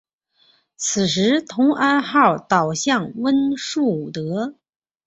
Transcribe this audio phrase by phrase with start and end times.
[0.77, 4.55] 此时同安号倒向温树德。